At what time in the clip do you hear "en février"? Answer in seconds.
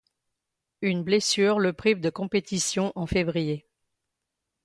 2.95-3.67